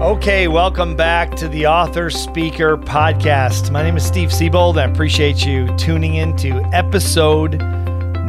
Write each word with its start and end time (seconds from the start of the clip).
Okay, 0.00 0.46
welcome 0.46 0.94
back 0.94 1.34
to 1.34 1.48
the 1.48 1.66
Author 1.66 2.08
Speaker 2.08 2.76
Podcast. 2.76 3.72
My 3.72 3.82
name 3.82 3.96
is 3.96 4.06
Steve 4.06 4.32
Siebold, 4.32 4.78
I 4.78 4.84
appreciate 4.84 5.44
you 5.44 5.66
tuning 5.76 6.14
in 6.14 6.36
to 6.36 6.62
episode 6.72 7.60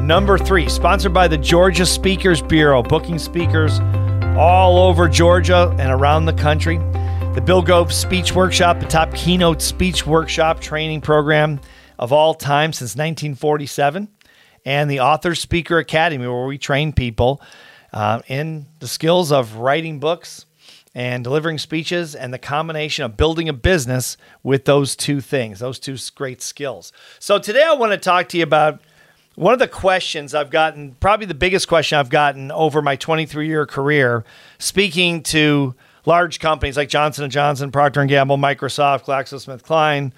number 0.02 0.40
three, 0.40 0.68
sponsored 0.68 1.14
by 1.14 1.28
the 1.28 1.38
Georgia 1.38 1.86
Speakers 1.86 2.42
Bureau, 2.42 2.82
booking 2.82 3.20
speakers 3.20 3.80
all 4.36 4.80
over 4.80 5.08
Georgia 5.08 5.70
and 5.78 5.92
around 5.92 6.26
the 6.26 6.34
country. 6.34 6.78
The 7.36 7.44
Bill 7.46 7.62
Gove 7.62 7.94
Speech 7.94 8.34
Workshop, 8.34 8.80
the 8.80 8.88
top 8.88 9.14
keynote 9.14 9.62
speech 9.62 10.08
workshop 10.08 10.62
training 10.62 11.02
program 11.02 11.62
of 12.00 12.12
all 12.12 12.34
time 12.34 12.74
since 12.74 12.96
1947, 12.96 14.08
and 14.66 14.90
the 14.90 15.02
Author 15.02 15.36
Speaker 15.36 15.78
Academy, 15.78 16.26
where 16.26 16.48
we 16.48 16.58
train 16.58 16.94
people 16.94 17.44
uh, 17.94 18.22
in 18.28 18.66
the 18.80 18.88
skills 18.88 19.32
of 19.32 19.58
writing 19.58 20.00
books 20.00 20.48
and 20.96 21.24
delivering 21.24 21.58
speeches 21.58 22.16
and 22.16 22.34
the 22.34 22.40
combination 22.40 23.06
of 23.06 23.16
building 23.16 23.48
a 23.48 23.54
business 23.54 24.18
with 24.44 24.66
those 24.66 24.96
two 24.96 25.22
things, 25.22 25.60
those 25.60 25.80
two 25.80 25.98
great 26.16 26.42
skills. 26.42 26.92
So 27.20 27.40
today 27.40 27.64
I 27.64 27.74
want 27.74 27.92
to 27.92 27.98
talk 27.98 28.30
to 28.30 28.38
you 28.38 28.44
about 28.44 28.82
one 29.36 29.54
of 29.54 29.60
the 29.60 29.68
questions 29.68 30.34
I've 30.34 30.50
gotten, 30.50 30.96
probably 31.00 31.26
the 31.26 31.34
biggest 31.34 31.68
question 31.68 31.98
I've 31.98 32.10
gotten 32.10 32.52
over 32.52 32.82
my 32.82 32.96
23 32.96 33.48
year 33.48 33.66
career, 33.66 34.26
speaking 34.58 35.24
to 35.24 35.76
large 36.06 36.40
companies 36.40 36.76
like 36.76 36.90
Johnson 36.90 37.30
& 37.30 37.32
Johnson, 37.32 37.72
Procter 37.72 38.04
& 38.06 38.06
Gamble, 38.06 38.38
Microsoft, 38.38 39.06
GlaxoSmithKline, 39.06 40.12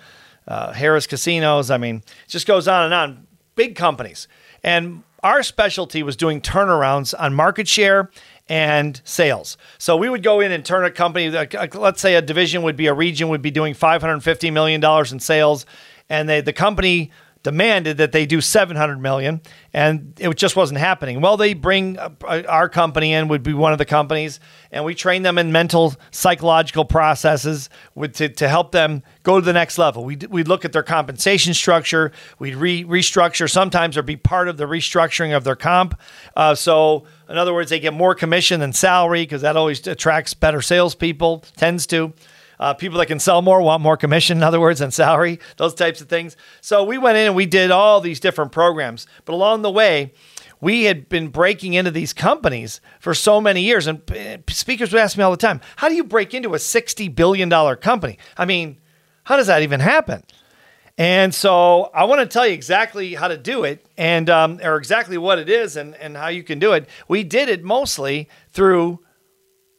uh, 0.47 0.73
Harrah's 0.73 1.05
Casinos. 1.05 1.69
I 1.69 1.77
mean, 1.77 1.97
it 1.97 2.29
just 2.29 2.47
goes 2.47 2.67
on 2.67 2.85
and 2.85 2.93
on. 2.93 3.27
Big 3.55 3.75
companies. 3.75 4.27
And 4.63 5.03
our 5.21 5.43
specialty 5.43 6.01
was 6.01 6.15
doing 6.15 6.41
turnarounds 6.41 7.13
on 7.17 7.33
market 7.33 7.67
share 7.67 8.09
and 8.51 8.99
sales. 9.05 9.55
So 9.77 9.95
we 9.95 10.09
would 10.09 10.23
go 10.23 10.41
in 10.41 10.51
and 10.51 10.65
turn 10.65 10.83
a 10.83 10.91
company, 10.91 11.29
let's 11.29 12.01
say 12.01 12.15
a 12.15 12.21
division 12.21 12.63
would 12.63 12.75
be 12.75 12.87
a 12.87 12.93
region 12.93 13.29
would 13.29 13.41
be 13.41 13.49
doing 13.49 13.73
$550 13.73 14.51
million 14.51 14.83
in 14.83 15.19
sales, 15.21 15.65
and 16.09 16.27
they, 16.27 16.41
the 16.41 16.51
company 16.51 17.11
demanded 17.43 17.97
that 17.97 18.11
they 18.11 18.25
do 18.25 18.39
700 18.39 18.99
million 18.99 19.41
and 19.73 20.13
it 20.19 20.35
just 20.35 20.55
wasn't 20.55 20.79
happening. 20.79 21.21
Well 21.21 21.37
they 21.37 21.53
bring 21.53 21.97
uh, 21.97 22.09
our 22.47 22.69
company 22.69 23.13
in 23.13 23.27
would 23.29 23.41
be 23.41 23.53
one 23.53 23.71
of 23.71 23.77
the 23.77 23.85
companies 23.85 24.39
and 24.71 24.85
we 24.85 24.93
train 24.93 25.23
them 25.23 25.37
in 25.37 25.51
mental 25.51 25.95
psychological 26.11 26.85
processes 26.85 27.69
with, 27.95 28.13
to, 28.15 28.29
to 28.29 28.47
help 28.47 28.71
them 28.71 29.01
go 29.23 29.39
to 29.39 29.45
the 29.45 29.53
next 29.53 29.77
level. 29.77 30.03
We 30.05 30.17
we 30.29 30.43
look 30.43 30.65
at 30.65 30.71
their 30.71 30.83
compensation 30.83 31.53
structure. 31.53 32.11
We 32.37 32.53
re, 32.53 32.83
restructure. 32.83 33.49
Sometimes 33.49 33.97
or 33.97 34.03
be 34.03 34.17
part 34.17 34.47
of 34.47 34.57
the 34.57 34.65
restructuring 34.65 35.35
of 35.35 35.43
their 35.43 35.55
comp. 35.55 35.99
Uh, 36.35 36.53
so 36.55 37.05
in 37.27 37.37
other 37.37 37.53
words 37.53 37.69
they 37.71 37.79
get 37.79 37.93
more 37.93 38.13
commission 38.13 38.59
than 38.59 38.73
salary 38.73 39.23
because 39.23 39.41
that 39.41 39.57
always 39.57 39.85
attracts 39.87 40.33
better 40.33 40.61
salespeople 40.61 41.43
tends 41.55 41.87
to 41.87 42.13
uh, 42.61 42.75
people 42.75 42.99
that 42.99 43.07
can 43.07 43.19
sell 43.19 43.41
more 43.41 43.59
want 43.59 43.81
more 43.81 43.97
commission, 43.97 44.37
in 44.37 44.43
other 44.43 44.59
words, 44.59 44.81
and 44.81 44.93
salary, 44.93 45.39
those 45.57 45.73
types 45.73 45.99
of 45.99 46.07
things. 46.07 46.37
So 46.61 46.83
we 46.83 46.99
went 46.99 47.17
in 47.17 47.25
and 47.25 47.35
we 47.35 47.47
did 47.47 47.71
all 47.71 47.99
these 47.99 48.19
different 48.19 48.51
programs. 48.51 49.07
But 49.25 49.33
along 49.33 49.63
the 49.63 49.71
way, 49.71 50.13
we 50.61 50.83
had 50.83 51.09
been 51.09 51.29
breaking 51.29 51.73
into 51.73 51.89
these 51.89 52.13
companies 52.13 52.79
for 52.99 53.15
so 53.15 53.41
many 53.41 53.63
years. 53.63 53.87
And 53.87 53.99
uh, 54.11 54.37
speakers 54.47 54.93
would 54.93 55.01
ask 55.01 55.17
me 55.17 55.23
all 55.23 55.31
the 55.31 55.37
time, 55.37 55.59
how 55.75 55.89
do 55.89 55.95
you 55.95 56.03
break 56.03 56.35
into 56.35 56.53
a 56.53 56.59
$60 56.59 57.13
billion 57.15 57.49
company? 57.77 58.19
I 58.37 58.45
mean, 58.45 58.79
how 59.23 59.37
does 59.37 59.47
that 59.47 59.63
even 59.63 59.79
happen? 59.79 60.23
And 60.99 61.33
so 61.33 61.89
I 61.95 62.03
want 62.03 62.21
to 62.21 62.27
tell 62.27 62.45
you 62.45 62.53
exactly 62.53 63.15
how 63.15 63.27
to 63.27 63.37
do 63.37 63.63
it 63.63 63.83
and 63.97 64.29
um, 64.29 64.59
or 64.63 64.75
exactly 64.75 65.17
what 65.17 65.39
it 65.39 65.49
is 65.49 65.77
and, 65.77 65.95
and 65.95 66.15
how 66.15 66.27
you 66.27 66.43
can 66.43 66.59
do 66.59 66.73
it. 66.73 66.87
We 67.07 67.23
did 67.23 67.49
it 67.49 67.63
mostly 67.63 68.29
through 68.51 68.99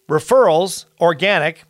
referrals, 0.09 0.87
organic 1.01 1.63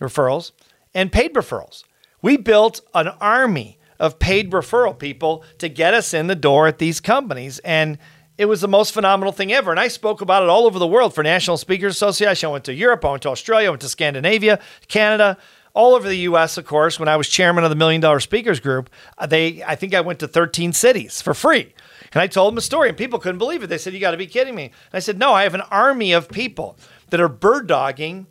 referrals, 0.00 0.52
and 0.94 1.12
paid 1.12 1.34
referrals. 1.34 1.84
We 2.22 2.36
built 2.36 2.80
an 2.94 3.08
army 3.20 3.78
of 3.98 4.18
paid 4.18 4.50
referral 4.50 4.98
people 4.98 5.44
to 5.58 5.68
get 5.68 5.94
us 5.94 6.14
in 6.14 6.26
the 6.26 6.34
door 6.34 6.66
at 6.66 6.78
these 6.78 7.00
companies. 7.00 7.58
And 7.60 7.98
it 8.38 8.46
was 8.46 8.62
the 8.62 8.68
most 8.68 8.94
phenomenal 8.94 9.32
thing 9.32 9.52
ever. 9.52 9.70
And 9.70 9.78
I 9.78 9.88
spoke 9.88 10.22
about 10.22 10.42
it 10.42 10.48
all 10.48 10.64
over 10.64 10.78
the 10.78 10.86
world 10.86 11.14
for 11.14 11.22
National 11.22 11.58
Speakers 11.58 11.94
Association. 11.94 12.48
I 12.48 12.52
went 12.52 12.64
to 12.64 12.74
Europe, 12.74 13.04
I 13.04 13.10
went 13.10 13.22
to 13.22 13.28
Australia, 13.28 13.68
I 13.68 13.70
went 13.70 13.82
to 13.82 13.88
Scandinavia, 13.88 14.58
Canada, 14.88 15.36
all 15.74 15.94
over 15.94 16.08
the 16.08 16.16
US, 16.16 16.56
of 16.56 16.64
course. 16.64 16.98
When 16.98 17.08
I 17.08 17.16
was 17.16 17.28
chairman 17.28 17.64
of 17.64 17.70
the 17.70 17.76
Million 17.76 18.00
Dollar 18.00 18.20
Speakers 18.20 18.58
Group, 18.58 18.88
uh, 19.18 19.26
they 19.26 19.62
I 19.62 19.76
think 19.76 19.94
I 19.94 20.00
went 20.00 20.18
to 20.20 20.28
13 20.28 20.72
cities 20.72 21.20
for 21.20 21.34
free. 21.34 21.74
And 22.12 22.20
I 22.20 22.26
told 22.26 22.52
them 22.52 22.58
a 22.58 22.62
story, 22.62 22.88
and 22.88 22.98
people 22.98 23.18
couldn't 23.18 23.38
believe 23.38 23.62
it. 23.62 23.68
They 23.68 23.78
said, 23.78 23.92
You 23.92 24.00
got 24.00 24.10
to 24.12 24.16
be 24.16 24.26
kidding 24.26 24.54
me. 24.54 24.64
And 24.64 24.94
I 24.94 24.98
said, 24.98 25.18
No, 25.18 25.32
I 25.32 25.44
have 25.44 25.54
an 25.54 25.62
army 25.70 26.12
of 26.12 26.28
people 26.28 26.76
that 27.10 27.20
are 27.20 27.28
bird 27.28 27.66
dogging 27.66 28.26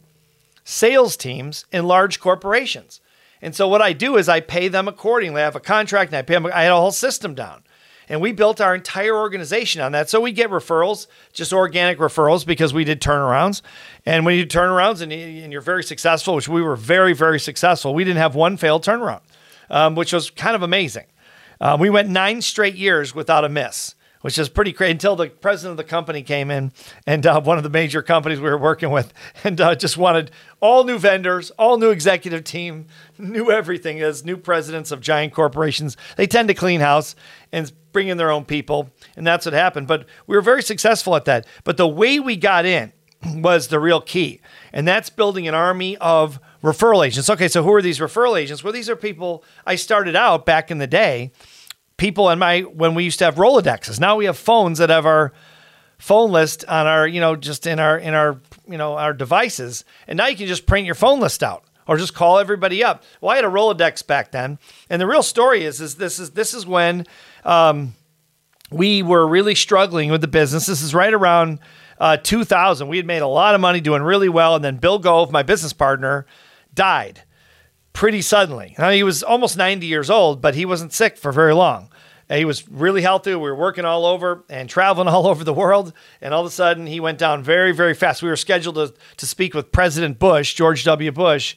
sales 0.70 1.18
teams 1.18 1.66
in 1.72 1.88
large 1.88 2.20
corporations. 2.20 3.02
And 3.42 3.56
so 3.56 3.68
what 3.68 3.82
I 3.82 3.92
do 3.92 4.18
is 4.18 4.30
I 4.30 4.40
pay 4.40 4.68
them 4.68 4.88
accordingly. 4.88 5.42
I 5.42 5.46
have 5.46 5.56
a 5.56 5.60
contract 5.60 6.12
and 6.12 6.18
I 6.18 6.22
pay 6.22 6.36
them. 6.36 6.46
I 6.46 6.64
had 6.64 6.72
a 6.72 6.76
whole 6.76 6.92
system 6.92 7.34
down. 7.34 7.64
And 8.08 8.22
we 8.22 8.32
built 8.32 8.62
our 8.62 8.76
entire 8.76 9.16
organization 9.16 9.82
on 9.82 9.92
that. 9.94 10.10
So 10.10 10.20
we 10.20 10.32
get 10.32 10.50
referrals, 10.50 11.08
just 11.34 11.54
organic 11.54 11.98
referrals 11.98 12.46
because 12.46 12.74
we 12.74 12.84
did 12.84 13.02
turnarounds. 13.02 13.62
And 14.06 14.26
when 14.26 14.36
you 14.36 14.46
do 14.46 14.60
turnarounds 14.60 15.02
and, 15.02 15.12
you're 15.52 15.62
very 15.62 15.84
successful, 15.84 16.36
which 16.36 16.48
we 16.48 16.62
were 16.62 16.76
very, 16.76 17.14
very 17.14 17.40
successful, 17.40 17.94
we 17.94 18.04
didn't 18.04 18.18
have 18.18 18.36
one 18.36 18.58
failed 18.58 18.84
turnaround, 18.84 19.22
um, 19.70 19.96
which 19.96 20.14
was 20.14 20.30
kind 20.32 20.56
of 20.56 20.64
amazing. 20.64 21.06
Uh, 21.62 21.78
we 21.80 21.90
went 21.90 22.10
nine 22.10 22.42
straight 22.42 22.76
years 22.76 23.14
without 23.14 23.44
a 23.44 23.50
miss 23.50 23.96
which 24.22 24.38
is 24.38 24.50
pretty 24.50 24.74
crazy 24.74 24.92
until 24.92 25.16
the 25.16 25.30
president 25.30 25.72
of 25.72 25.78
the 25.78 25.90
company 25.90 26.22
came 26.22 26.52
in 26.52 26.72
and 27.08 27.26
uh, 27.26 27.40
one 27.42 27.58
of 27.58 27.64
the 27.64 27.70
major 27.70 28.02
companies 28.02 28.40
we 28.40 28.50
were 28.50 28.58
working 28.58 28.92
with 28.92 29.14
and 29.44 29.60
uh, 29.62 29.76
just 29.76 29.98
wanted 29.98 30.32
all 30.60 30.84
new 30.84 30.98
vendors, 30.98 31.52
all 31.52 31.78
new 31.78 31.90
executive 31.90 32.44
team, 32.44 32.86
new 33.18 33.52
everything 33.52 34.02
as 34.02 34.26
new 34.26 34.38
presidents 34.38 34.92
of 34.92 35.00
giant 35.00 35.34
corporations. 35.34 35.96
They 36.18 36.28
tend 36.28 36.50
to 36.50 36.54
clean 36.54 36.82
house 36.82 37.16
and 37.52 37.72
bring 37.92 38.08
in 38.08 38.18
their 38.18 38.32
own 38.32 38.46
people. 38.46 38.90
And 39.16 39.26
that's 39.26 39.46
what 39.46 39.54
happened. 39.54 39.88
But 39.88 40.06
we 40.28 40.36
were 40.36 40.42
very 40.42 40.64
successful 40.64 41.16
at 41.16 41.26
that. 41.26 41.46
But 41.64 41.78
the 41.78 41.88
way 41.88 42.20
we 42.20 42.36
got 42.36 42.66
in 42.66 42.92
was 43.36 43.70
the 43.70 43.80
real 43.80 44.02
key. 44.02 44.42
And 44.74 44.88
that's 44.88 45.10
building 45.10 45.48
an 45.48 45.56
army 45.56 45.98
of 45.98 46.40
referral 46.64 47.06
agents. 47.06 47.30
Okay, 47.30 47.48
so 47.48 47.64
who 47.64 47.74
are 47.74 47.82
these 47.82 48.00
referral 48.00 48.40
agents? 48.40 48.64
Well, 48.64 48.74
these 48.74 48.90
are 48.90 48.96
people 48.96 49.44
I 49.66 49.76
started 49.76 50.16
out 50.16 50.46
back 50.46 50.70
in 50.70 50.78
the 50.78 50.88
day 50.88 51.32
people 52.00 52.30
in 52.32 52.40
my 52.40 52.62
when 52.62 52.96
we 52.96 53.04
used 53.04 53.20
to 53.20 53.26
have 53.26 53.36
Rolodexes. 53.36 54.00
Now 54.00 54.16
we 54.16 54.26
have 54.26 54.38
phones 54.38 54.80
that 54.80 54.90
have 54.90 55.06
our 55.06 55.32
phone 56.00 56.32
list 56.32 56.66
on 56.66 56.88
our, 56.88 57.08
you 57.08 57.20
know, 57.20 57.36
just 57.36 57.68
in 57.68 57.80
our 57.80 57.98
in 57.98 58.16
our, 58.16 58.40
you 58.68 58.78
know, 58.78 58.94
our 58.94 59.14
devices. 59.14 59.86
And 60.08 60.18
now 60.18 60.28
you 60.28 60.36
can 60.36 60.48
just 60.48 60.66
print 60.66 60.88
your 60.88 60.96
phone 60.96 61.20
list 61.20 61.44
out 61.44 61.64
or 61.88 61.98
just 61.98 62.16
call 62.16 62.40
everybody 62.40 62.84
up. 62.84 63.04
Well, 63.22 63.32
I 63.32 63.36
had 63.36 63.46
a 63.46 63.50
Rolodex 63.50 64.08
back 64.08 64.32
then, 64.32 64.58
and 64.90 65.00
the 65.00 65.06
real 65.06 65.22
story 65.22 65.64
is 65.64 65.80
is 65.80 65.96
this 65.96 66.18
is 66.18 66.32
this 66.32 66.56
is 66.56 66.66
when 66.66 67.06
um, 67.44 67.94
we 68.72 69.04
were 69.04 69.28
really 69.28 69.56
struggling 69.56 70.10
with 70.10 70.22
the 70.22 70.28
business. 70.28 70.66
This 70.66 70.82
is 70.82 70.96
right 70.96 71.14
around 71.14 71.60
uh, 72.00 72.18
2000. 72.18 72.88
We 72.88 72.98
had 72.98 73.06
made 73.06 73.22
a 73.22 73.28
lot 73.28 73.54
of 73.54 73.62
money, 73.62 73.82
doing 73.82 74.02
really 74.02 74.30
well, 74.30 74.56
and 74.56 74.64
then 74.64 74.78
Bill 74.78 75.00
Gove, 75.00 75.32
my 75.32 75.44
business 75.44 75.74
partner, 75.74 76.26
died 76.74 77.24
pretty 77.94 78.22
suddenly. 78.22 78.76
Now, 78.78 78.92
he 78.92 79.04
was 79.04 79.24
almost 79.24 79.58
90 79.58 79.86
years 79.86 80.10
old, 80.10 80.42
but 80.42 80.56
he 80.56 80.66
wasn't 80.66 80.94
sick 80.94 81.18
for 81.18 81.32
very 81.32 81.54
long. 81.54 81.89
He 82.30 82.46
was 82.46 82.68
really 82.70 83.02
healthy. 83.02 83.32
We 83.32 83.42
were 83.42 83.56
working 83.56 83.86
all 83.86 84.06
over 84.06 84.44
and 84.50 84.70
traveling 84.70 85.08
all 85.14 85.28
over 85.28 85.44
the 85.44 85.54
world. 85.54 85.94
And 86.22 86.34
all 86.34 86.42
of 86.42 86.48
a 86.48 86.52
sudden, 86.52 86.86
he 86.86 87.00
went 87.00 87.18
down 87.18 87.44
very, 87.44 87.72
very 87.72 87.94
fast. 87.94 88.22
We 88.22 88.30
were 88.30 88.36
scheduled 88.36 88.76
to, 88.76 88.94
to 89.18 89.26
speak 89.26 89.54
with 89.54 89.72
President 89.72 90.20
Bush, 90.20 90.54
George 90.54 90.84
W. 90.84 91.12
Bush, 91.12 91.56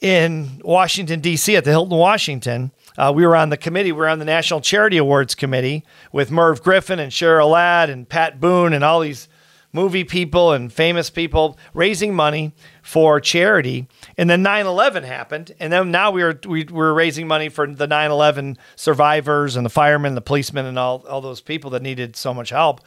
in 0.00 0.60
Washington, 0.64 1.20
D.C., 1.20 1.54
at 1.54 1.64
the 1.64 1.70
Hilton, 1.70 1.96
Washington. 1.96 2.72
Uh, 2.98 3.12
we 3.14 3.24
were 3.24 3.36
on 3.36 3.50
the 3.50 3.56
committee. 3.56 3.92
We 3.92 3.98
were 3.98 4.08
on 4.08 4.18
the 4.18 4.24
National 4.24 4.60
Charity 4.60 4.96
Awards 4.96 5.36
Committee 5.36 5.84
with 6.10 6.30
Merv 6.30 6.60
Griffin 6.62 6.98
and 6.98 7.12
Cheryl 7.12 7.52
Ladd 7.52 7.88
and 7.88 8.08
Pat 8.08 8.40
Boone 8.40 8.72
and 8.72 8.82
all 8.82 9.00
these 9.00 9.28
movie 9.72 10.04
people 10.04 10.52
and 10.52 10.72
famous 10.72 11.10
people 11.10 11.58
raising 11.74 12.14
money 12.14 12.52
for 12.82 13.20
charity. 13.20 13.88
And 14.16 14.28
then 14.28 14.42
9/11 14.42 15.04
happened, 15.04 15.52
and 15.58 15.72
then 15.72 15.90
now 15.90 16.10
we 16.10 16.22
were 16.22 16.38
we 16.46 16.64
were 16.64 16.92
raising 16.94 17.26
money 17.26 17.48
for 17.48 17.66
the 17.66 17.86
9/11 17.86 18.56
survivors 18.76 19.56
and 19.56 19.64
the 19.64 19.70
firemen, 19.70 20.14
the 20.14 20.20
policemen, 20.20 20.66
and 20.66 20.78
all 20.78 21.04
all 21.08 21.20
those 21.20 21.40
people 21.40 21.70
that 21.70 21.82
needed 21.82 22.16
so 22.16 22.34
much 22.34 22.50
help. 22.50 22.80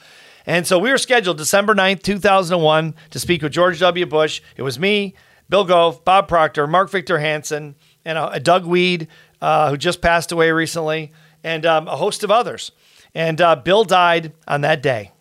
And 0.45 0.67
so 0.67 0.77
we 0.77 0.91
were 0.91 0.97
scheduled 0.99 1.37
December 1.37 1.73
9th, 1.73 2.03
2001 2.03 2.93
to 3.09 3.19
speak 3.19 3.41
with 3.41 3.51
George 3.51 3.79
W. 3.79 4.05
Bush. 4.05 4.41
It 4.55 4.61
was 4.61 4.77
me, 4.77 5.15
Bill 5.49 5.63
Gove, 5.63 6.05
Bob 6.05 6.27
Proctor, 6.27 6.67
Mark 6.67 6.91
Victor 6.91 7.17
Hansen, 7.17 7.75
and 8.03 8.17
a, 8.17 8.39
Doug 8.39 8.65
Wead, 8.65 9.07
uh, 9.41 9.71
who 9.71 9.77
just 9.77 10.01
passed 10.01 10.31
away 10.31 10.51
recently, 10.51 11.11
and 11.43 11.65
um, 11.65 11.87
a 11.87 11.95
host 11.95 12.23
of 12.23 12.29
others. 12.29 12.71
And 13.15 13.41
uh, 13.41 13.55
Bill 13.55 13.83
died 13.85 14.33
on 14.47 14.61
that 14.61 14.83
day. 14.83 15.11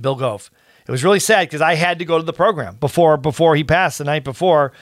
Bill 0.00 0.16
Gove. 0.16 0.50
It 0.86 0.92
was 0.92 1.02
really 1.02 1.18
sad 1.18 1.48
because 1.48 1.60
I 1.60 1.74
had 1.74 1.98
to 1.98 2.04
go 2.04 2.16
to 2.16 2.24
the 2.24 2.32
program 2.32 2.76
before 2.76 3.16
before 3.16 3.56
he 3.56 3.64
passed 3.64 3.98
the 3.98 4.04
night 4.04 4.22
before. 4.22 4.72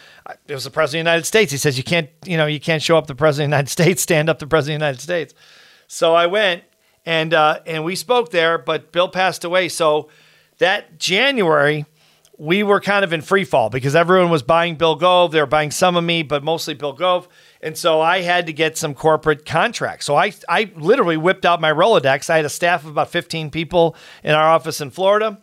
It 0.47 0.53
was 0.53 0.65
the 0.65 0.71
president 0.71 1.01
of 1.01 1.05
the 1.05 1.11
United 1.11 1.27
States. 1.27 1.51
He 1.51 1.59
says 1.59 1.79
you 1.79 1.85
can't 1.85 2.11
you 2.27 2.37
know 2.37 2.47
you 2.47 2.61
can't 2.61 2.83
show 2.83 2.99
up 2.99 3.07
the 3.07 3.15
president 3.15 3.47
of 3.47 3.51
the 3.51 3.57
United 3.57 3.71
States, 3.85 4.03
stand 4.03 4.29
up 4.29 4.39
the 4.39 4.47
president 4.47 4.77
of 4.77 4.81
the 4.81 4.87
United 4.87 5.01
States. 5.01 5.35
So 5.87 6.15
I 6.15 6.27
went 6.27 6.65
and 7.07 7.33
uh, 7.33 7.61
and 7.67 7.85
we 7.85 7.97
spoke 7.97 8.31
there, 8.31 8.59
but 8.59 8.93
Bill 8.93 9.09
passed 9.09 9.45
away. 9.45 9.69
So 9.69 10.11
that 10.59 10.99
January 10.99 11.87
we 12.39 12.63
were 12.63 12.81
kind 12.81 13.05
of 13.05 13.13
in 13.13 13.23
free 13.23 13.45
fall 13.45 13.71
because 13.71 13.95
everyone 13.95 14.31
was 14.31 14.43
buying 14.43 14.75
Bill 14.75 14.97
Gove. 14.97 15.33
They 15.33 15.41
were 15.41 15.47
buying 15.47 15.71
some 15.71 15.97
of 15.97 16.03
me, 16.03 16.23
but 16.23 16.43
mostly 16.43 16.75
Bill 16.75 16.93
Gove. 16.93 17.29
And 17.61 17.79
so 17.79 18.01
I 18.01 18.23
had 18.23 18.47
to 18.47 18.53
get 18.53 18.77
some 18.77 18.95
corporate 18.95 19.47
contracts. 19.47 20.05
So 20.05 20.17
I, 20.17 20.33
I 20.49 20.73
literally 20.75 21.17
whipped 21.17 21.47
out 21.47 21.61
my 21.61 21.71
Rolodex. 21.71 22.29
I 22.29 22.37
had 22.37 22.45
a 22.45 22.51
staff 22.51 22.83
of 22.83 22.91
about 22.91 23.11
15 23.11 23.51
people 23.51 23.95
in 24.23 24.35
our 24.35 24.49
office 24.51 24.81
in 24.81 24.91
Florida. 24.91 25.39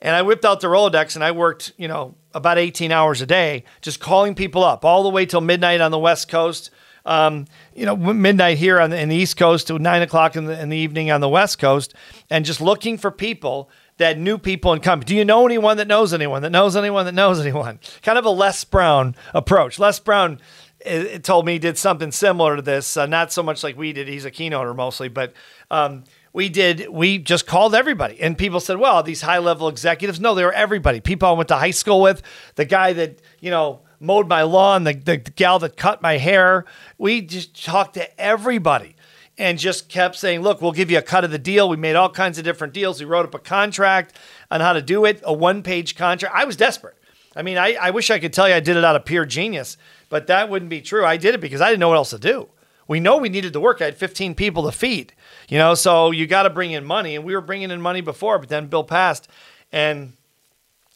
And 0.00 0.14
I 0.14 0.22
whipped 0.22 0.44
out 0.44 0.60
the 0.60 0.68
Rolodex 0.68 1.14
and 1.14 1.24
I 1.24 1.32
worked, 1.32 1.72
you 1.76 1.88
know, 1.88 2.14
about 2.34 2.58
18 2.58 2.92
hours 2.92 3.22
a 3.22 3.26
day, 3.26 3.64
just 3.80 4.00
calling 4.00 4.34
people 4.34 4.62
up 4.62 4.84
all 4.84 5.02
the 5.02 5.08
way 5.08 5.26
till 5.26 5.40
midnight 5.40 5.80
on 5.80 5.90
the 5.90 5.98
West 5.98 6.28
Coast. 6.28 6.70
Um, 7.04 7.46
you 7.72 7.86
know, 7.86 7.96
midnight 7.96 8.58
here 8.58 8.80
on 8.80 8.90
the, 8.90 9.00
in 9.00 9.08
the 9.08 9.14
East 9.14 9.36
Coast 9.36 9.68
to 9.68 9.78
nine 9.78 10.02
o'clock 10.02 10.34
in 10.34 10.46
the, 10.46 10.60
in 10.60 10.70
the 10.70 10.76
evening 10.76 11.12
on 11.12 11.20
the 11.20 11.28
West 11.28 11.60
Coast, 11.60 11.94
and 12.30 12.44
just 12.44 12.60
looking 12.60 12.98
for 12.98 13.12
people 13.12 13.70
that 13.98 14.18
knew 14.18 14.38
people 14.38 14.72
in 14.72 14.80
company. 14.80 15.06
Do 15.06 15.14
you 15.14 15.24
know 15.24 15.46
anyone 15.46 15.76
that 15.76 15.86
knows 15.86 16.12
anyone 16.12 16.42
that 16.42 16.50
knows 16.50 16.74
anyone 16.74 17.06
that 17.06 17.14
knows 17.14 17.38
anyone? 17.38 17.78
Kind 18.02 18.18
of 18.18 18.24
a 18.24 18.30
Les 18.30 18.64
Brown 18.64 19.14
approach. 19.32 19.78
Les 19.78 20.00
Brown 20.00 20.40
it, 20.80 21.06
it 21.06 21.24
told 21.24 21.46
me 21.46 21.52
he 21.52 21.58
did 21.58 21.78
something 21.78 22.12
similar 22.12 22.56
to 22.56 22.62
this, 22.62 22.96
uh, 22.96 23.06
not 23.06 23.32
so 23.32 23.42
much 23.42 23.62
like 23.62 23.76
we 23.76 23.92
did. 23.92 24.08
He's 24.08 24.24
a 24.24 24.30
keynoter 24.30 24.74
mostly, 24.74 25.08
but 25.08 25.32
um, 25.70 26.04
we 26.36 26.50
did. 26.50 26.90
We 26.90 27.16
just 27.16 27.46
called 27.46 27.74
everybody, 27.74 28.20
and 28.20 28.36
people 28.36 28.60
said, 28.60 28.76
"Well, 28.76 29.02
these 29.02 29.22
high 29.22 29.38
level 29.38 29.68
executives." 29.68 30.20
No, 30.20 30.34
they 30.34 30.44
were 30.44 30.52
everybody. 30.52 31.00
People 31.00 31.30
I 31.30 31.32
went 31.32 31.48
to 31.48 31.56
high 31.56 31.70
school 31.70 32.02
with, 32.02 32.20
the 32.56 32.66
guy 32.66 32.92
that 32.92 33.22
you 33.40 33.50
know 33.50 33.80
mowed 34.00 34.28
my 34.28 34.42
lawn, 34.42 34.84
the, 34.84 34.92
the, 34.92 35.16
the 35.16 35.30
gal 35.30 35.58
that 35.60 35.78
cut 35.78 36.02
my 36.02 36.18
hair. 36.18 36.66
We 36.98 37.22
just 37.22 37.64
talked 37.64 37.94
to 37.94 38.20
everybody 38.20 38.96
and 39.38 39.58
just 39.58 39.88
kept 39.88 40.16
saying, 40.16 40.42
look, 40.42 40.60
we'll 40.60 40.72
give 40.72 40.90
you 40.90 40.98
a 40.98 41.02
cut 41.02 41.24
of 41.24 41.30
the 41.30 41.38
deal. 41.38 41.70
We 41.70 41.78
made 41.78 41.96
all 41.96 42.10
kinds 42.10 42.36
of 42.36 42.44
different 42.44 42.74
deals. 42.74 43.00
We 43.00 43.06
wrote 43.06 43.24
up 43.24 43.34
a 43.34 43.38
contract 43.38 44.14
on 44.50 44.60
how 44.60 44.74
to 44.74 44.82
do 44.82 45.06
it, 45.06 45.22
a 45.24 45.32
one 45.32 45.62
page 45.62 45.96
contract. 45.96 46.34
I 46.36 46.44
was 46.44 46.54
desperate. 46.54 46.96
I 47.34 47.40
mean, 47.40 47.56
I, 47.56 47.76
I 47.80 47.90
wish 47.92 48.10
I 48.10 48.18
could 48.18 48.34
tell 48.34 48.46
you 48.46 48.54
I 48.54 48.60
did 48.60 48.76
it 48.76 48.84
out 48.84 48.94
of 48.94 49.06
pure 49.06 49.24
genius, 49.24 49.78
but 50.10 50.26
that 50.26 50.50
wouldn't 50.50 50.68
be 50.68 50.82
true. 50.82 51.06
I 51.06 51.16
did 51.16 51.34
it 51.34 51.40
because 51.40 51.62
I 51.62 51.70
didn't 51.70 51.80
know 51.80 51.88
what 51.88 51.96
else 51.96 52.10
to 52.10 52.18
do. 52.18 52.50
We 52.88 53.00
know 53.00 53.16
we 53.16 53.30
needed 53.30 53.52
to 53.54 53.60
work. 53.60 53.80
I 53.80 53.86
had 53.86 53.96
15 53.96 54.34
people 54.34 54.64
to 54.64 54.72
feed, 54.72 55.12
you 55.48 55.58
know, 55.58 55.74
so 55.74 56.10
you 56.10 56.26
got 56.26 56.44
to 56.44 56.50
bring 56.50 56.72
in 56.72 56.84
money. 56.84 57.16
And 57.16 57.24
we 57.24 57.34
were 57.34 57.40
bringing 57.40 57.70
in 57.70 57.80
money 57.80 58.00
before, 58.00 58.38
but 58.38 58.48
then 58.48 58.66
Bill 58.66 58.84
passed 58.84 59.28
and 59.72 60.12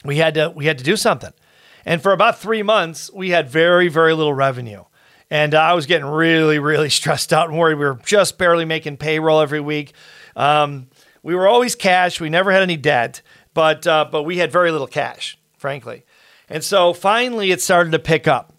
we 0.04 0.16
had 0.16 0.34
to, 0.34 0.50
we 0.50 0.66
had 0.66 0.78
to 0.78 0.84
do 0.84 0.96
something. 0.96 1.32
And 1.84 2.02
for 2.02 2.12
about 2.12 2.38
three 2.38 2.62
months, 2.62 3.10
we 3.12 3.30
had 3.30 3.48
very, 3.48 3.88
very 3.88 4.14
little 4.14 4.34
revenue. 4.34 4.84
And 5.30 5.54
I 5.54 5.74
was 5.74 5.86
getting 5.86 6.06
really, 6.06 6.58
really 6.58 6.90
stressed 6.90 7.32
out 7.32 7.48
and 7.48 7.58
worried. 7.58 7.76
We 7.76 7.84
were 7.84 8.00
just 8.04 8.38
barely 8.38 8.64
making 8.64 8.96
payroll 8.96 9.40
every 9.40 9.60
week. 9.60 9.92
Um, 10.36 10.88
we 11.22 11.34
were 11.34 11.46
always 11.46 11.74
cash. 11.74 12.20
We 12.20 12.30
never 12.30 12.50
had 12.50 12.62
any 12.62 12.76
debt, 12.76 13.22
but 13.52 13.86
uh, 13.86 14.06
but 14.10 14.22
we 14.22 14.38
had 14.38 14.50
very 14.50 14.70
little 14.70 14.86
cash, 14.86 15.38
frankly. 15.58 16.04
And 16.48 16.64
so 16.64 16.92
finally, 16.92 17.50
it 17.50 17.60
started 17.60 17.92
to 17.92 17.98
pick 17.98 18.26
up. 18.26 18.49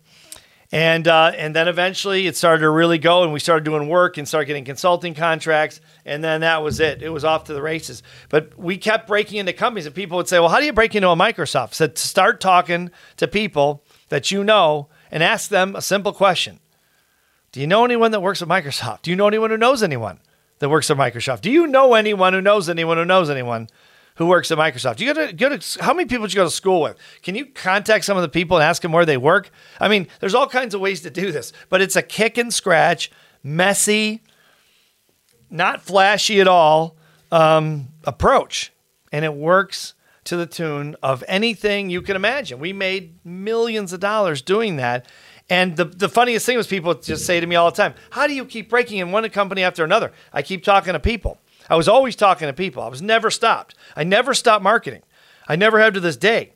And 0.73 1.05
uh, 1.05 1.33
and 1.35 1.53
then 1.53 1.67
eventually 1.67 2.27
it 2.27 2.37
started 2.37 2.61
to 2.61 2.69
really 2.69 2.97
go, 2.97 3.23
and 3.23 3.33
we 3.33 3.41
started 3.41 3.65
doing 3.65 3.89
work 3.89 4.17
and 4.17 4.25
started 4.25 4.45
getting 4.45 4.63
consulting 4.63 5.13
contracts, 5.13 5.81
and 6.05 6.23
then 6.23 6.41
that 6.41 6.63
was 6.63 6.79
it. 6.79 7.01
It 7.01 7.09
was 7.09 7.25
off 7.25 7.43
to 7.45 7.53
the 7.53 7.61
races. 7.61 8.03
But 8.29 8.57
we 8.57 8.77
kept 8.77 9.05
breaking 9.05 9.39
into 9.39 9.51
companies, 9.51 9.85
and 9.85 9.93
people 9.93 10.15
would 10.15 10.29
say, 10.29 10.39
"Well, 10.39 10.47
how 10.47 10.59
do 10.59 10.65
you 10.65 10.71
break 10.71 10.95
into 10.95 11.09
a 11.09 11.15
Microsoft?" 11.15 11.73
said, 11.73 11.97
"Start 11.97 12.39
talking 12.39 12.89
to 13.17 13.27
people 13.27 13.83
that 14.07 14.31
you 14.31 14.45
know 14.45 14.87
and 15.11 15.21
ask 15.21 15.49
them 15.49 15.75
a 15.75 15.81
simple 15.81 16.13
question: 16.13 16.59
Do 17.51 17.59
you 17.59 17.67
know 17.67 17.83
anyone 17.83 18.11
that 18.11 18.21
works 18.21 18.41
at 18.41 18.47
Microsoft? 18.47 19.01
Do 19.01 19.11
you 19.11 19.17
know 19.17 19.27
anyone 19.27 19.49
who 19.49 19.57
knows 19.57 19.83
anyone 19.83 20.19
that 20.59 20.69
works 20.69 20.89
at 20.89 20.95
Microsoft? 20.95 21.41
Do 21.41 21.51
you 21.51 21.67
know 21.67 21.95
anyone 21.95 22.31
who 22.31 22.39
knows 22.39 22.69
anyone 22.69 22.95
who 22.95 23.03
knows 23.03 23.29
anyone?" 23.29 23.67
Who 24.21 24.27
works 24.27 24.51
at 24.51 24.57
Microsoft. 24.57 24.99
You 24.99 25.13
go 25.13 25.25
to 25.25 25.33
go 25.33 25.57
to 25.57 25.83
how 25.83 25.93
many 25.93 26.07
people 26.07 26.27
did 26.27 26.33
you 26.33 26.37
go 26.39 26.43
to 26.43 26.51
school 26.51 26.81
with? 26.81 26.97
Can 27.23 27.33
you 27.33 27.45
contact 27.45 28.05
some 28.05 28.17
of 28.17 28.21
the 28.21 28.29
people 28.29 28.57
and 28.57 28.63
ask 28.63 28.81
them 28.83 28.91
where 28.91 29.05
they 29.05 29.17
work? 29.17 29.49
I 29.79 29.87
mean, 29.87 30.07
there's 30.19 30.35
all 30.35 30.47
kinds 30.47 30.75
of 30.75 30.81
ways 30.81 31.01
to 31.01 31.09
do 31.09 31.31
this, 31.31 31.51
but 31.69 31.81
it's 31.81 31.95
a 31.95 32.03
kick 32.03 32.37
and 32.37 32.53
scratch, 32.53 33.11
messy, 33.43 34.21
not 35.49 35.81
flashy 35.81 36.39
at 36.39 36.47
all 36.47 36.97
um, 37.31 37.87
approach, 38.03 38.71
and 39.11 39.25
it 39.25 39.33
works 39.33 39.95
to 40.25 40.37
the 40.37 40.45
tune 40.45 40.95
of 41.01 41.23
anything 41.27 41.89
you 41.89 42.03
can 42.03 42.15
imagine. 42.15 42.59
We 42.59 42.73
made 42.73 43.25
millions 43.25 43.91
of 43.91 44.01
dollars 44.01 44.43
doing 44.43 44.75
that. 44.75 45.07
And 45.49 45.75
the, 45.75 45.85
the 45.85 46.07
funniest 46.07 46.45
thing 46.45 46.57
was 46.57 46.67
people 46.67 46.93
just 46.93 47.25
say 47.25 47.39
to 47.39 47.47
me 47.47 47.55
all 47.55 47.71
the 47.71 47.75
time, 47.75 47.95
How 48.11 48.27
do 48.27 48.33
you 48.35 48.45
keep 48.45 48.69
breaking 48.69 48.99
in 48.99 49.11
one 49.11 49.27
company 49.31 49.63
after 49.63 49.83
another? 49.83 50.13
I 50.31 50.43
keep 50.43 50.63
talking 50.63 50.93
to 50.93 50.99
people. 50.99 51.39
I 51.69 51.75
was 51.75 51.87
always 51.87 52.15
talking 52.15 52.47
to 52.47 52.53
people. 52.53 52.83
I 52.83 52.87
was 52.87 53.01
never 53.01 53.29
stopped. 53.29 53.75
I 53.95 54.03
never 54.03 54.33
stopped 54.33 54.63
marketing. 54.63 55.03
I 55.47 55.55
never 55.55 55.79
have 55.79 55.93
to 55.93 55.99
this 55.99 56.17
day. 56.17 56.53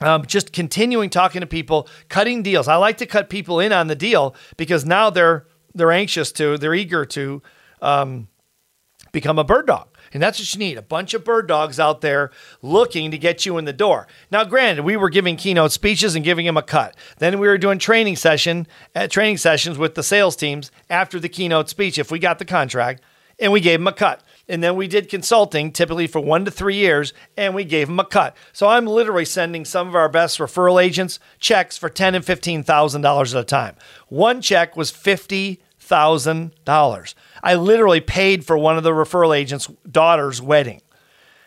Um, 0.00 0.26
just 0.26 0.52
continuing 0.52 1.08
talking 1.08 1.40
to 1.40 1.46
people, 1.46 1.88
cutting 2.08 2.42
deals. 2.42 2.68
I 2.68 2.76
like 2.76 2.98
to 2.98 3.06
cut 3.06 3.30
people 3.30 3.60
in 3.60 3.72
on 3.72 3.86
the 3.86 3.94
deal 3.94 4.34
because 4.56 4.84
now 4.84 5.08
they're 5.10 5.46
they're 5.74 5.92
anxious 5.92 6.32
to, 6.32 6.56
they're 6.56 6.74
eager 6.74 7.04
to 7.04 7.42
um, 7.82 8.28
become 9.12 9.38
a 9.38 9.44
bird 9.44 9.66
dog. 9.66 9.88
And 10.12 10.22
that's 10.22 10.38
what 10.38 10.54
you 10.54 10.58
need 10.58 10.78
a 10.78 10.82
bunch 10.82 11.12
of 11.14 11.24
bird 11.24 11.46
dogs 11.46 11.78
out 11.78 12.00
there 12.00 12.30
looking 12.62 13.10
to 13.10 13.18
get 13.18 13.44
you 13.44 13.58
in 13.58 13.66
the 13.66 13.72
door. 13.72 14.06
Now, 14.30 14.44
granted, 14.44 14.84
we 14.84 14.96
were 14.96 15.10
giving 15.10 15.36
keynote 15.36 15.72
speeches 15.72 16.14
and 16.14 16.24
giving 16.24 16.46
them 16.46 16.56
a 16.56 16.62
cut. 16.62 16.96
Then 17.18 17.38
we 17.38 17.48
were 17.48 17.58
doing 17.58 17.78
training 17.78 18.16
session, 18.16 18.66
at 18.94 19.10
training 19.10 19.36
sessions 19.36 19.76
with 19.76 19.94
the 19.94 20.02
sales 20.02 20.36
teams 20.36 20.70
after 20.88 21.20
the 21.20 21.28
keynote 21.28 21.68
speech 21.68 21.98
if 21.98 22.10
we 22.10 22.18
got 22.18 22.38
the 22.38 22.44
contract, 22.44 23.02
and 23.38 23.52
we 23.52 23.60
gave 23.60 23.80
them 23.80 23.88
a 23.88 23.92
cut. 23.92 24.22
And 24.48 24.62
then 24.62 24.76
we 24.76 24.86
did 24.86 25.08
consulting, 25.08 25.72
typically 25.72 26.06
for 26.06 26.20
one 26.20 26.44
to 26.44 26.52
three 26.52 26.76
years, 26.76 27.12
and 27.36 27.52
we 27.52 27.64
gave 27.64 27.88
them 27.88 27.98
a 27.98 28.04
cut. 28.04 28.36
So 28.52 28.68
I'm 28.68 28.86
literally 28.86 29.24
sending 29.24 29.64
some 29.64 29.88
of 29.88 29.96
our 29.96 30.08
best 30.08 30.38
referral 30.38 30.82
agents 30.82 31.18
checks 31.40 31.76
for 31.76 31.88
ten 31.88 32.14
and 32.14 32.24
fifteen 32.24 32.62
thousand 32.62 33.02
dollars 33.02 33.34
at 33.34 33.40
a 33.40 33.44
time. 33.44 33.74
One 34.08 34.40
check 34.40 34.76
was 34.76 34.90
fifty 34.92 35.60
thousand 35.80 36.52
dollars. 36.64 37.16
I 37.42 37.54
literally 37.56 38.00
paid 38.00 38.44
for 38.44 38.56
one 38.56 38.76
of 38.76 38.84
the 38.84 38.92
referral 38.92 39.36
agents' 39.36 39.68
daughter's 39.90 40.40
wedding. 40.40 40.80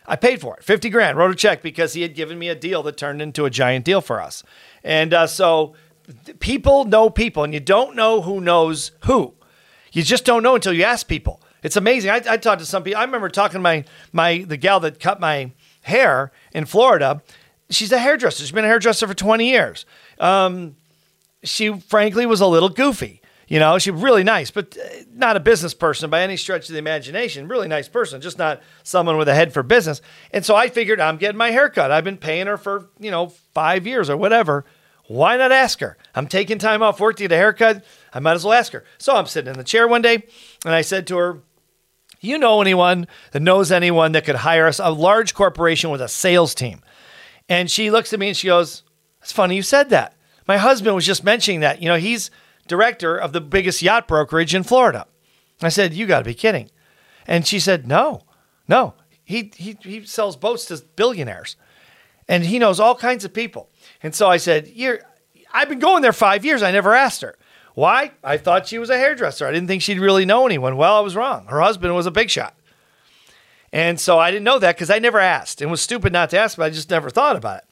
I 0.05 0.17
paid 0.17 0.41
for 0.41 0.57
it, 0.57 0.63
fifty 0.63 0.89
grand. 0.89 1.17
Wrote 1.17 1.31
a 1.31 1.35
check 1.35 1.61
because 1.61 1.93
he 1.93 2.01
had 2.01 2.15
given 2.15 2.37
me 2.37 2.49
a 2.49 2.55
deal 2.55 2.83
that 2.83 2.97
turned 2.97 3.21
into 3.21 3.45
a 3.45 3.49
giant 3.49 3.85
deal 3.85 4.01
for 4.01 4.19
us. 4.19 4.43
And 4.83 5.13
uh, 5.13 5.27
so 5.27 5.73
people 6.39 6.83
know 6.83 7.09
people, 7.09 7.45
and 7.45 7.53
you 7.53 7.61
don't 7.61 7.95
know 7.95 8.21
who 8.21 8.41
knows 8.41 8.91
who. 9.05 9.35
You 9.93 10.03
just 10.03 10.25
don't 10.25 10.43
know 10.43 10.55
until 10.55 10.73
you 10.73 10.83
ask 10.83 11.07
people. 11.07 11.41
It's 11.63 11.75
amazing. 11.75 12.11
I, 12.11 12.21
I 12.27 12.37
talked 12.37 12.59
to 12.59 12.65
some 12.65 12.83
people. 12.83 12.99
I 12.99 13.03
remember 13.03 13.29
talking 13.29 13.57
to 13.57 13.59
my 13.59 13.85
my 14.11 14.39
the 14.39 14.57
gal 14.57 14.79
that 14.81 14.99
cut 14.99 15.19
my 15.19 15.51
hair 15.81 16.31
in 16.53 16.65
Florida. 16.65 17.21
She's 17.69 17.91
a 17.91 17.99
hairdresser. 17.99 18.43
She's 18.43 18.51
been 18.51 18.65
a 18.65 18.67
hairdresser 18.67 19.07
for 19.07 19.13
20 19.13 19.47
years. 19.47 19.85
Um, 20.19 20.75
she 21.43 21.71
frankly 21.79 22.25
was 22.25 22.41
a 22.41 22.47
little 22.47 22.69
goofy. 22.69 23.21
You 23.47 23.59
know, 23.59 23.79
she's 23.79 23.93
really 23.93 24.23
nice, 24.23 24.51
but 24.51 24.77
uh, 24.77 25.03
not 25.11 25.35
a 25.35 25.39
business 25.39 25.73
person 25.73 26.11
by 26.11 26.21
any 26.21 26.37
stretch 26.37 26.69
of 26.69 26.73
the 26.73 26.79
imagination. 26.79 27.47
Really 27.47 27.67
nice 27.67 27.87
person, 27.87 28.21
just 28.21 28.37
not 28.37 28.61
someone 28.83 29.17
with 29.17 29.27
a 29.27 29.33
head 29.33 29.53
for 29.53 29.63
business. 29.63 30.03
And 30.31 30.45
so 30.45 30.55
I 30.55 30.69
figured 30.69 30.99
I'm 30.99 31.17
getting 31.17 31.37
my 31.37 31.49
hair 31.49 31.67
cut. 31.67 31.91
I've 31.91 32.03
been 32.03 32.17
paying 32.17 32.45
her 32.45 32.57
for, 32.57 32.89
you 32.99 33.09
know, 33.09 33.29
five 33.55 33.87
years 33.87 34.07
or 34.07 34.17
whatever. 34.17 34.65
Why 35.07 35.35
not 35.35 35.51
ask 35.51 35.79
her? 35.79 35.97
I'm 36.13 36.27
taking 36.27 36.59
time 36.59 36.83
off 36.83 36.99
work 36.99 37.15
to 37.15 37.23
get 37.23 37.31
a 37.31 37.37
haircut. 37.37 37.83
I 38.13 38.19
might 38.19 38.33
as 38.33 38.45
well 38.45 38.53
ask 38.53 38.71
her. 38.73 38.85
So 38.99 39.15
I'm 39.15 39.25
sitting 39.25 39.51
in 39.51 39.57
the 39.57 39.63
chair 39.63 39.87
one 39.87 40.03
day 40.03 40.23
and 40.63 40.75
I 40.75 40.81
said 40.81 41.07
to 41.07 41.17
her, 41.17 41.41
you 42.19 42.37
know 42.37 42.61
anyone 42.61 43.07
that 43.31 43.41
knows 43.41 43.71
anyone 43.71 44.11
that 44.13 44.25
could 44.25 44.35
hire 44.35 44.67
us, 44.67 44.79
a 44.79 44.89
large 44.89 45.33
corporation 45.33 45.89
with 45.89 46.01
a 46.01 46.07
sales 46.07 46.53
team? 46.53 46.81
And 47.47 47.69
she 47.69 47.89
looks 47.91 48.13
at 48.13 48.19
me 48.19 48.29
and 48.29 48.37
she 48.37 48.47
goes, 48.47 48.83
It's 49.21 49.31
funny 49.31 49.55
you 49.55 49.61
said 49.61 49.89
that. 49.89 50.15
My 50.47 50.57
husband 50.57 50.95
was 50.95 51.05
just 51.05 51.23
mentioning 51.23 51.59
that. 51.61 51.81
You 51.81 51.89
know, 51.89 51.97
he's 51.97 52.31
director 52.67 53.17
of 53.17 53.33
the 53.33 53.41
biggest 53.41 53.81
yacht 53.81 54.07
brokerage 54.07 54.55
in 54.55 54.63
Florida. 54.63 55.07
I 55.61 55.69
said, 55.69 55.93
You 55.93 56.05
got 56.05 56.19
to 56.19 56.25
be 56.25 56.33
kidding. 56.33 56.69
And 57.27 57.45
she 57.45 57.59
said, 57.59 57.87
No, 57.87 58.21
no. 58.67 58.93
He, 59.23 59.51
he, 59.55 59.77
he 59.81 60.05
sells 60.05 60.35
boats 60.35 60.65
to 60.65 60.83
billionaires 60.95 61.55
and 62.27 62.45
he 62.45 62.57
knows 62.57 62.79
all 62.79 62.95
kinds 62.95 63.25
of 63.25 63.33
people. 63.33 63.69
And 64.01 64.15
so 64.15 64.27
I 64.27 64.37
said, 64.37 64.67
You're, 64.73 65.01
I've 65.51 65.69
been 65.69 65.79
going 65.79 66.01
there 66.01 66.13
five 66.13 66.45
years. 66.45 66.63
I 66.63 66.71
never 66.71 66.93
asked 66.93 67.21
her. 67.21 67.35
Why? 67.79 68.11
I 68.21 68.35
thought 68.35 68.67
she 68.67 68.77
was 68.77 68.89
a 68.89 68.97
hairdresser. 68.97 69.47
I 69.47 69.53
didn't 69.53 69.69
think 69.69 69.81
she'd 69.81 70.01
really 70.01 70.25
know 70.25 70.45
anyone. 70.45 70.75
Well, 70.75 70.97
I 70.97 70.99
was 70.99 71.15
wrong. 71.15 71.45
Her 71.45 71.61
husband 71.61 71.95
was 71.95 72.05
a 72.05 72.11
big 72.11 72.29
shot. 72.29 72.53
And 73.71 73.97
so 73.97 74.19
I 74.19 74.31
didn't 74.31 74.43
know 74.43 74.59
that 74.59 74.75
because 74.75 74.89
I 74.89 74.99
never 74.99 75.17
asked. 75.17 75.61
It 75.61 75.67
was 75.67 75.79
stupid 75.79 76.11
not 76.11 76.29
to 76.31 76.37
ask, 76.37 76.57
but 76.57 76.65
I 76.65 76.71
just 76.71 76.89
never 76.89 77.09
thought 77.09 77.37
about 77.37 77.59
it. 77.59 77.63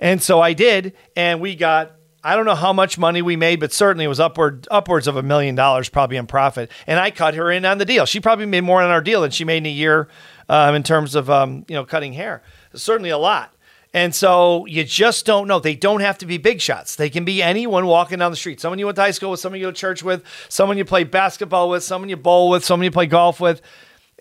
And 0.00 0.22
so 0.22 0.40
I 0.40 0.54
did, 0.54 0.94
and 1.14 1.38
we 1.38 1.54
got 1.54 1.92
I 2.24 2.34
don't 2.34 2.46
know 2.46 2.54
how 2.54 2.72
much 2.72 2.96
money 2.96 3.20
we 3.20 3.36
made, 3.36 3.60
but 3.60 3.74
certainly 3.74 4.06
it 4.06 4.08
was 4.08 4.20
upward 4.20 4.66
upwards 4.70 5.06
of 5.06 5.18
a 5.18 5.22
million 5.22 5.54
dollars 5.54 5.90
probably 5.90 6.16
in 6.16 6.26
profit. 6.26 6.70
And 6.86 6.98
I 6.98 7.10
cut 7.10 7.34
her 7.34 7.50
in 7.50 7.66
on 7.66 7.76
the 7.76 7.84
deal. 7.84 8.06
She 8.06 8.20
probably 8.20 8.46
made 8.46 8.62
more 8.62 8.80
on 8.80 8.88
our 8.88 9.02
deal 9.02 9.20
than 9.20 9.32
she 9.32 9.44
made 9.44 9.58
in 9.58 9.66
a 9.66 9.70
year 9.70 10.08
um, 10.48 10.74
in 10.74 10.82
terms 10.82 11.14
of 11.14 11.28
um, 11.28 11.66
you 11.68 11.74
know 11.74 11.84
cutting 11.84 12.14
hair. 12.14 12.42
Certainly 12.72 13.10
a 13.10 13.18
lot. 13.18 13.54
And 13.94 14.14
so 14.14 14.64
you 14.66 14.84
just 14.84 15.26
don't 15.26 15.46
know. 15.46 15.60
They 15.60 15.74
don't 15.74 16.00
have 16.00 16.16
to 16.18 16.26
be 16.26 16.38
big 16.38 16.60
shots. 16.60 16.96
They 16.96 17.10
can 17.10 17.24
be 17.24 17.42
anyone 17.42 17.86
walking 17.86 18.18
down 18.18 18.30
the 18.30 18.36
street. 18.36 18.60
Someone 18.60 18.78
you 18.78 18.86
went 18.86 18.96
to 18.96 19.02
high 19.02 19.10
school 19.10 19.30
with, 19.30 19.40
someone 19.40 19.60
you 19.60 19.66
go 19.66 19.70
to 19.70 19.76
church 19.76 20.02
with, 20.02 20.24
someone 20.48 20.78
you 20.78 20.84
play 20.84 21.04
basketball 21.04 21.68
with, 21.68 21.84
someone 21.84 22.08
you 22.08 22.16
bowl 22.16 22.48
with, 22.48 22.64
someone 22.64 22.84
you 22.84 22.90
play 22.90 23.06
golf 23.06 23.38
with. 23.38 23.60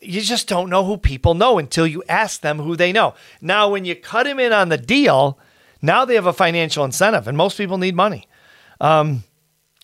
You 0.01 0.19
just 0.19 0.47
don't 0.47 0.69
know 0.69 0.83
who 0.83 0.97
people 0.97 1.35
know 1.35 1.57
until 1.57 1.87
you 1.87 2.03
ask 2.09 2.41
them 2.41 2.59
who 2.59 2.75
they 2.75 2.91
know. 2.91 3.13
Now, 3.39 3.69
when 3.69 3.85
you 3.85 3.95
cut 3.95 4.23
them 4.23 4.39
in 4.39 4.51
on 4.51 4.69
the 4.69 4.77
deal, 4.77 5.39
Now 5.81 6.05
they 6.05 6.15
have 6.15 6.27
a 6.27 6.33
financial 6.33 6.85
incentive, 6.85 7.27
and 7.27 7.35
most 7.35 7.57
people 7.57 7.77
need 7.77 7.95
money. 7.95 8.27
Um, 8.79 9.23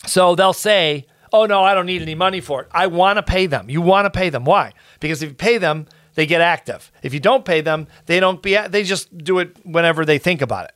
so 0.06 0.36
they'll 0.36 0.53
say, 0.53 1.08
Oh, 1.34 1.46
no, 1.46 1.63
I 1.63 1.74
don't 1.74 1.86
need 1.86 2.01
any 2.01 2.15
money 2.15 2.39
for 2.39 2.62
it. 2.62 2.70
I 2.72 2.88
want 2.88 3.17
to 3.17 3.24
pay 3.24 3.48
them. 3.48 3.70
You 3.70 3.82
want 3.82 4.06
to 4.06 4.10
pay 4.10 4.29
them. 4.29 4.46
Why? 4.46 4.72
Because 5.00 5.22
if 5.22 5.29
you 5.29 5.36
pay 5.36 5.58
them, 5.58 5.88
they 6.17 6.25
get 6.25 6.41
active. 6.41 6.91
If 7.03 7.13
you 7.13 7.19
don't 7.19 7.45
pay 7.45 7.62
them, 7.62 7.88
they 8.07 8.19
don't 8.19 8.41
be, 8.41 8.57
they 8.57 8.81
just 8.81 9.15
do 9.19 9.38
it 9.38 9.55
whenever 9.63 10.03
they 10.03 10.17
think 10.17 10.41
about 10.41 10.65
it. 10.65 10.74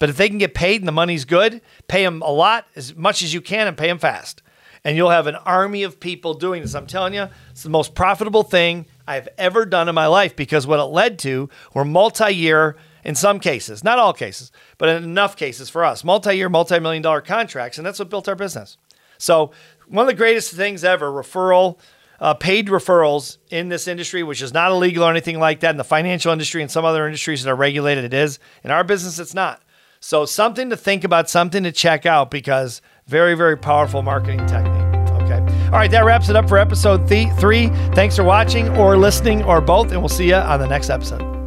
But 0.00 0.10
if 0.10 0.16
they 0.16 0.28
can 0.28 0.38
get 0.38 0.52
paid 0.52 0.80
and 0.80 0.88
the 0.88 0.92
money's 0.92 1.24
good, 1.24 1.60
pay 1.86 2.04
them 2.04 2.22
a 2.22 2.30
lot, 2.32 2.66
as 2.74 2.96
much 2.96 3.22
as 3.22 3.32
you 3.32 3.40
can, 3.40 3.68
and 3.68 3.76
pay 3.76 3.86
them 3.86 4.00
fast. 4.00 4.42
And 4.82 4.96
you'll 4.96 5.10
have 5.10 5.28
an 5.28 5.36
army 5.36 5.84
of 5.84 6.00
people 6.00 6.34
doing 6.34 6.62
this. 6.62 6.74
I'm 6.74 6.88
telling 6.88 7.14
you, 7.14 7.28
it's 7.52 7.62
the 7.62 7.70
most 7.70 7.94
profitable 7.94 8.42
thing 8.42 8.86
I've 9.06 9.28
ever 9.38 9.64
done 9.64 9.88
in 9.88 9.94
my 9.94 10.08
life 10.08 10.34
because 10.34 10.66
what 10.66 10.80
it 10.80 10.84
led 10.86 11.20
to 11.20 11.48
were 11.72 11.84
multi 11.84 12.32
year, 12.34 12.76
in 13.04 13.14
some 13.14 13.38
cases, 13.38 13.84
not 13.84 14.00
all 14.00 14.12
cases, 14.12 14.50
but 14.76 14.88
in 14.88 15.04
enough 15.04 15.36
cases 15.36 15.70
for 15.70 15.84
us, 15.84 16.02
multi 16.02 16.34
year, 16.34 16.48
multi 16.48 16.80
million 16.80 17.02
dollar 17.02 17.20
contracts. 17.20 17.78
And 17.78 17.86
that's 17.86 18.00
what 18.00 18.10
built 18.10 18.28
our 18.28 18.34
business. 18.34 18.76
So, 19.18 19.52
one 19.86 20.02
of 20.02 20.08
the 20.08 20.18
greatest 20.18 20.52
things 20.52 20.82
ever 20.82 21.12
referral, 21.12 21.78
uh, 22.20 22.34
paid 22.34 22.68
referrals 22.68 23.38
in 23.50 23.68
this 23.68 23.88
industry, 23.88 24.22
which 24.22 24.42
is 24.42 24.52
not 24.52 24.70
illegal 24.70 25.04
or 25.04 25.10
anything 25.10 25.38
like 25.38 25.60
that. 25.60 25.70
In 25.70 25.76
the 25.76 25.84
financial 25.84 26.32
industry 26.32 26.62
and 26.62 26.70
some 26.70 26.84
other 26.84 27.06
industries 27.06 27.42
that 27.42 27.50
are 27.50 27.56
regulated, 27.56 28.04
it 28.04 28.14
is. 28.14 28.38
In 28.62 28.70
our 28.70 28.84
business, 28.84 29.18
it's 29.18 29.34
not. 29.34 29.62
So, 30.00 30.24
something 30.24 30.70
to 30.70 30.76
think 30.76 31.04
about, 31.04 31.28
something 31.28 31.62
to 31.62 31.72
check 31.72 32.06
out 32.06 32.30
because 32.30 32.80
very, 33.06 33.34
very 33.34 33.56
powerful 33.56 34.02
marketing 34.02 34.46
technique. 34.46 34.80
Okay. 35.22 35.40
All 35.66 35.72
right, 35.72 35.90
that 35.90 36.04
wraps 36.04 36.28
it 36.28 36.36
up 36.36 36.48
for 36.48 36.58
episode 36.58 37.06
th- 37.08 37.32
three. 37.34 37.68
Thanks 37.94 38.16
for 38.16 38.24
watching 38.24 38.68
or 38.76 38.96
listening 38.96 39.42
or 39.44 39.60
both, 39.60 39.92
and 39.92 40.00
we'll 40.00 40.08
see 40.08 40.28
you 40.28 40.36
on 40.36 40.58
the 40.58 40.68
next 40.68 40.90
episode. 40.90 41.39